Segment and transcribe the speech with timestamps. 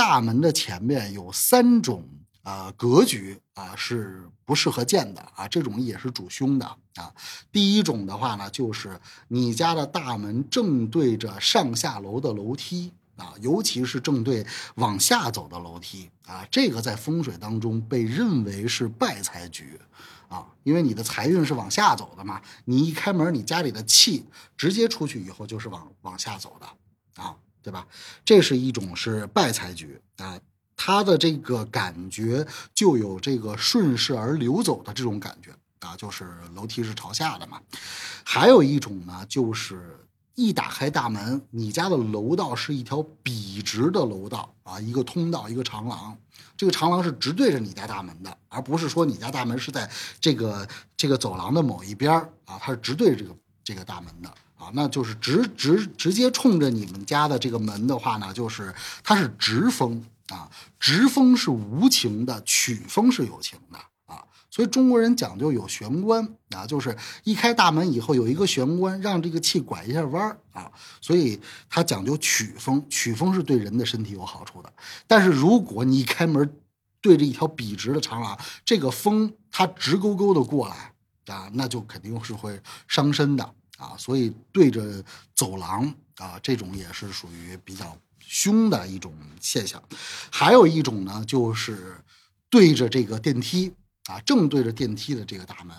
[0.00, 2.08] 大门的前面有三种
[2.42, 7.12] 呃格局啊是不适合建的啊，这种也是主凶的啊。
[7.52, 19.78] 第一种的话呢，就是你家的大门正对着上下楼的楼梯啊，尤其是正对往下走的楼梯啊，这个在风水当中被认为是败财局。
[20.28, 24.24] 啊，因为你的财运是往下走的嘛，你一开门，你家里的气
[24.56, 26.66] 直接出去以后就是往往下走的，
[27.62, 27.86] 对吧？
[28.24, 30.38] 这是一种是败财局啊，
[30.76, 35.50] 它的这个感觉就有这个顺势而流走的这种感觉
[35.86, 37.60] 啊，就是楼梯是朝下的嘛。
[38.24, 39.98] 还有一种呢，就是
[40.34, 46.16] 一打开大门，你家的楼道是一条笔直的楼道啊，一个通道，一个长廊。
[46.56, 52.12] 这个长廊是直对着你家大门的，而不是说你家大门是在这个这个走廊的某一边
[52.44, 64.22] 啊，它是直对着这个这个大门的啊，那就是直直直接冲着你们家的这个门的话呢，就是它是直风啊，直风是无情的，曲风是有情的啊。
[64.50, 66.94] 所以中国人讲究有玄关啊，就是
[67.24, 70.70] 一开大门以后有一个玄关，让这个气拐一下弯儿啊。
[71.00, 74.70] 所以它讲究曲风，曲风是对人的身体有好处的。
[75.06, 76.54] 但是如果你一开门
[77.00, 80.92] 对着一条笔直的长廊，这个风它直勾勾的过来
[81.34, 83.96] 啊，那就肯定是会伤身的啊。
[83.98, 85.02] 所以对着
[85.34, 89.82] 走廊啊，这种也是属于比较凶的一种现象。
[90.30, 91.96] 还有一种呢，就是
[92.48, 93.72] 对着这个电梯。
[94.04, 95.76] 啊，正对着电梯的这个大门，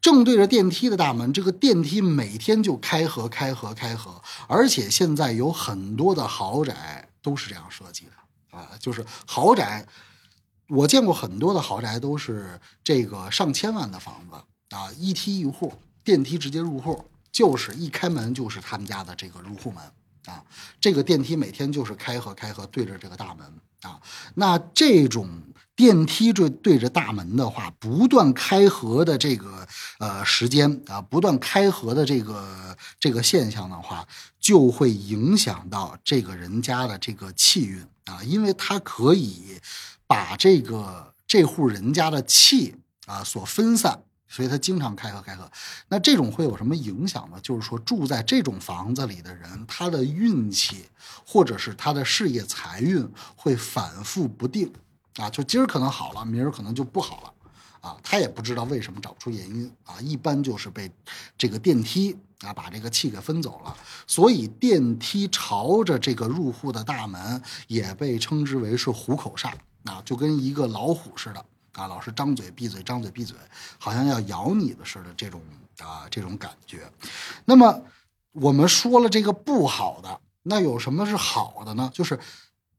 [0.00, 9.84] 正对着电梯的大门，这个电梯每天就开合、开合、开合，而且现在有很多的豪宅都是这样设计的啊，就是豪宅，
[10.68, 14.36] 我见过很多的豪宅都是这个上千万的房子
[14.76, 15.72] 啊，一梯一户，
[16.04, 19.82] 电梯直接入户，就是一开门就是他们家的这个入户门
[20.26, 20.44] 啊，
[20.80, 23.44] 这个电梯每天就是开合、开合，对着这个大门
[23.80, 23.98] 啊，
[24.34, 25.28] 那这种。
[25.74, 29.66] 电梯对对着大门的话，不断开合的这个
[29.98, 34.06] 呃时间啊，不断开合的这个这个现象的话，
[34.38, 39.58] 就会影响到这个人家的这个气运啊，因为它可以
[40.06, 42.76] 把这个这户人家的气
[43.06, 45.48] 啊所分散，所以它经常开合开合。
[45.88, 47.38] 那这种会有什么影响呢？
[47.42, 50.86] 就是说住在这种房子里的人，他的运气
[51.26, 53.06] 或者是他的事业财运
[53.36, 54.72] 会反复不定。
[55.16, 60.00] 啊，就今儿可能好了，明儿可能就不好了，啊，他也不知道为什么，找不出原因啊。
[60.00, 60.90] 一般就是被
[61.36, 63.76] 这个电梯啊把这个气给分走了，
[64.06, 69.52] 所以电梯朝着这个入户的大门也被称之为是虎口煞
[69.84, 73.36] 啊，就跟一个老虎似的啊，老是张嘴闭嘴，张嘴闭嘴，
[73.78, 75.40] 好像要咬你的似的这种
[75.78, 76.90] 啊这种感觉。
[77.44, 77.82] 那么
[78.32, 81.90] 我们说了这个不好的，那有什么是好的呢？
[81.92, 82.18] 就是。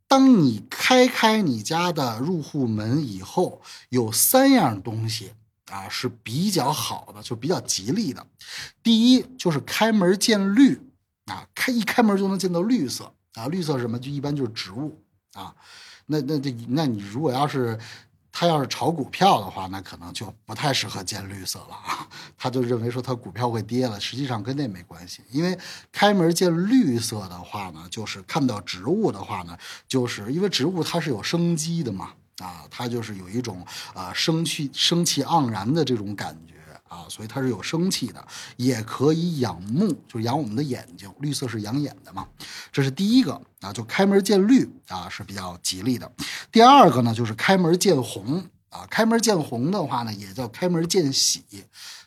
[0.05, 5.33] 当你开开你家的入户门以后，有三样东西
[5.71, 8.23] 啊是比较好的，就比较吉利的。
[8.83, 10.79] 第一就是开门见绿
[11.25, 15.01] 啊，开一开门就能见到绿色啊，绿色是什么就一般就是植物
[15.33, 15.55] 啊。
[16.05, 17.79] 那那这那你如果要是。
[18.35, 22.07] 他要是炒股票的话，那可能就不太适合见绿色了啊。
[22.35, 25.21] 他就认为说他股票会跌了，实际上跟那没关系。
[25.29, 25.55] 因为
[25.91, 29.55] 开门见绿色的话呢，就是看到植物的话呢，
[29.87, 33.63] 就是因为植物它是有生机的嘛，啊，它就是有一种
[33.93, 36.53] 啊生气生气盎然的这种感觉。
[36.93, 38.23] 啊，所以它是有生气的，
[38.55, 41.11] 也可以养目，就是养我们的眼睛。
[41.19, 42.27] 绿色是养眼的嘛，
[42.71, 46.11] 这是第一个啊，就开门见绿啊是比较吉利的。
[46.51, 51.43] 第二个呢，就是开门见红啊，开门见红的话呢，也叫开门见喜。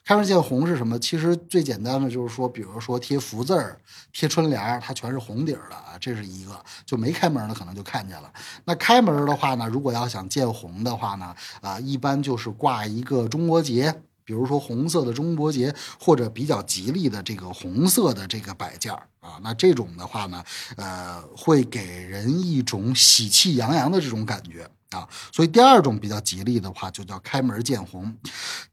[0.04, 0.96] 开门见红是什么？
[1.00, 3.76] 其实最简单的就是说，比如说贴福字儿、
[4.12, 6.64] 贴春联儿它全是红底儿的啊，这是一个。
[6.84, 8.32] 就没开门的可能就看见了。
[8.64, 14.00] 那开门的话呢，如果要想见红的话呢，啊，一般就是挂一个中国结。
[14.26, 20.44] 比如说红色的中国结，或者比较吉利的这个红色的这个摆件啊，那这种的话呢，
[20.76, 25.08] 呃，会给人一种喜气洋洋的这种感觉啊。
[25.32, 28.16] 所以第二种比较吉利的话，就叫开门见红。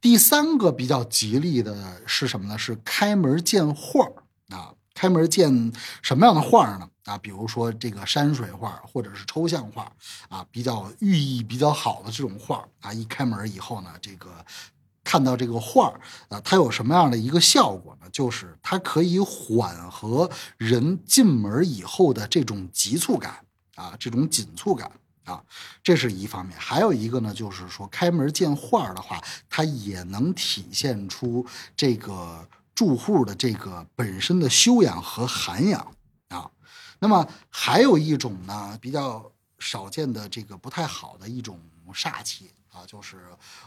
[0.01, 2.57] 第三个比较吉利的是什么呢？
[2.57, 4.05] 是开门见画
[4.49, 4.73] 啊。
[4.95, 5.73] 开门见
[6.03, 6.87] 什么样的画呢？
[7.05, 9.91] 啊，比如说这个山水画，或者是抽象画
[10.29, 14.29] 啊，比较寓意比较好的这种画啊，一开门以后呢，这个。
[15.13, 18.09] 看到这个画儿啊，它有什么样的一个效果呢？
[18.11, 20.27] 就是它可以缓和
[20.57, 23.45] 人进门以后的这种急促感
[23.75, 24.91] 啊，这种紧促感
[25.25, 25.43] 啊，
[25.83, 26.57] 这是一方面。
[26.59, 31.45] 还有一个呢，就是说开门见画儿的话，它也能体现出
[31.77, 35.95] 这个住户的这个本身的修养和涵养
[36.29, 36.49] 啊。
[36.97, 39.31] 那么还有一种呢，比较。
[39.59, 41.57] 少见的这个不太好的一种
[41.93, 43.17] 煞气啊，就是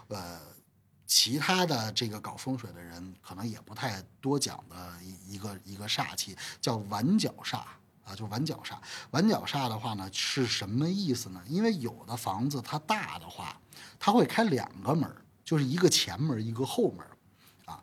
[0.08, 0.38] 呃。
[1.06, 7.58] 其他的这个搞风水的人可能也不太多讲的一一个一个煞气叫碗角煞
[8.04, 8.74] 啊，就碗角煞。
[9.12, 11.40] 碗角煞的话呢是什么意思呢？
[11.46, 13.56] 因为有的房子它大的话，
[13.98, 15.10] 它会开两个门，
[15.44, 17.06] 就是一个前门一个后门
[17.64, 17.82] 啊。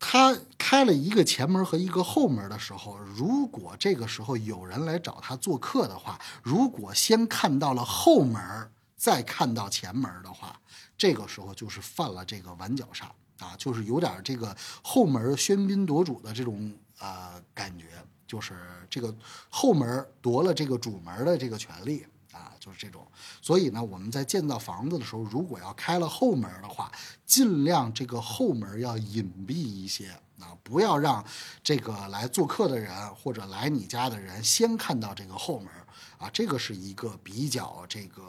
[0.00, 10.60] 他开了一个前门和一个后门的时候，如果这个时候有人来找他做客的话，如果先看到了后门，再看到前门的话。
[10.98, 13.04] 这个时候就是犯了这个碗角煞
[13.38, 17.86] 啊，就是有点这个后门喧宾夺主的这种呃感觉，
[18.26, 18.56] 就是
[18.90, 19.16] 这个
[19.48, 23.06] 后门夺了这个主门的这个权利啊，就是这种。
[23.40, 26.90] 所以呢，我们在建造房子的时候，如果要开了后门的话，
[27.24, 30.10] 尽量这个后门要隐蔽一些
[30.40, 31.24] 啊，不要让
[31.62, 35.68] 这个来做客的人或者来你家的人先看到这个后门
[36.18, 38.22] 啊，这个是一个比较这个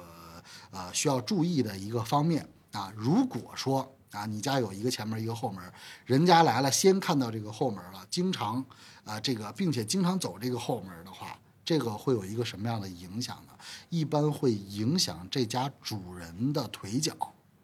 [0.72, 2.48] 呃需要注意的一个方面。
[2.72, 5.74] 啊，如果说啊，你家有一个前门一个后门，
[6.06, 8.64] 人家来了先看到这个后门了，经常
[9.04, 13.54] 啊这个，并且经常走这个后门的话，这个会有一个什么样的影响呢？
[13.90, 17.16] 一般会影响这家主人的腿脚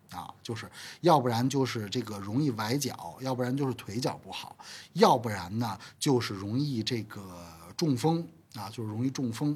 [0.09, 0.67] 啊，就是
[1.01, 4.55] 要不然就是这个容易崴脚，要不然就是腿脚不好，
[4.93, 7.45] 要不然呢就是容易这个
[7.77, 9.55] 中风啊，就是容易中风，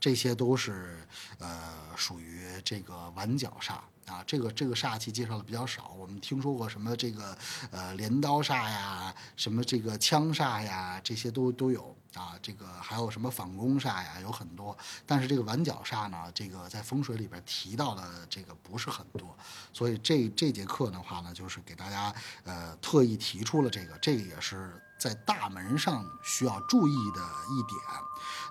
[0.00, 0.98] 这些都是
[1.38, 3.74] 呃属于这个碗角煞。
[4.08, 7.36] 啊，这个这个煞气介绍的比较少，我们听说过什么这个
[7.70, 9.07] 呃镰刀煞呀，
[9.38, 12.34] 什么这个枪煞呀，这些都都有啊。
[12.42, 14.76] 这个还有什么反攻煞呀，有很多。
[15.06, 19.34] 但是这个碗角煞呢，这个在风水里边提到的这个不是很多，
[19.72, 22.12] 所以这这节课的话呢，就是给大家
[22.44, 24.82] 呃特意提出了这个，这个也是。
[24.98, 27.80] 在大门上需要注意的一点，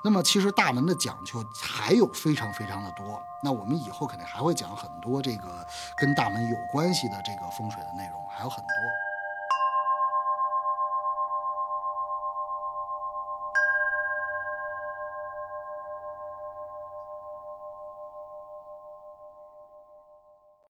[0.01, 3.22] 那么其实大门的讲究还有非常非常的多。
[3.44, 5.68] 那我们以后肯定还会讲很多这个
[5.98, 9.06] 跟大门有关系的这个风水的内容，还有很多。